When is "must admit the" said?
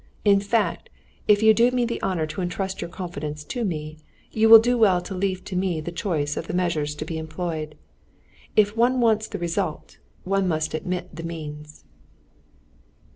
10.47-11.21